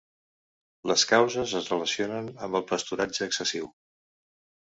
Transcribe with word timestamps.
Les 0.91 1.03
causes 1.09 1.53
es 1.59 1.67
relacionen 1.73 2.31
amb 2.47 2.59
el 2.61 2.65
pasturatge 2.73 3.27
excessiu. 3.27 3.69